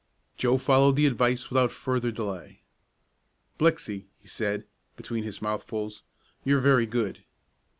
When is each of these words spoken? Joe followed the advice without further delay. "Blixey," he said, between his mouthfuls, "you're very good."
Joe 0.35 0.57
followed 0.57 0.95
the 0.95 1.05
advice 1.05 1.51
without 1.51 1.71
further 1.71 2.09
delay. 2.11 2.61
"Blixey," 3.59 4.07
he 4.17 4.27
said, 4.27 4.65
between 4.97 5.23
his 5.23 5.43
mouthfuls, 5.43 6.01
"you're 6.43 6.59
very 6.59 6.87
good." 6.87 7.23